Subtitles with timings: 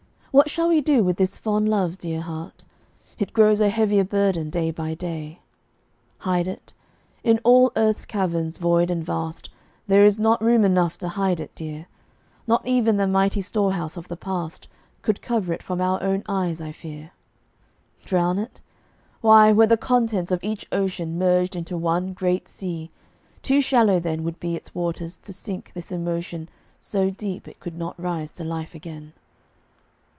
[0.33, 2.63] What shall we do with this fond love, dear heart?
[3.19, 5.41] It grows a heavier burden day by day.
[6.19, 6.73] Hide it?
[7.21, 9.49] In all earth's caverns, void and vast,
[9.87, 11.85] There is not room enough to hide it, dear;
[12.47, 14.69] Not even the mighty storehouse of the past
[15.01, 17.11] Could cover it from our own eyes, I fear.
[18.05, 18.61] Drown it?
[19.19, 22.89] Why, were the contents of each ocean Merged into one great sea,
[23.41, 26.47] too shallow then Would be its waters to sink this emotion
[26.79, 29.11] So deep it could not rise to life again.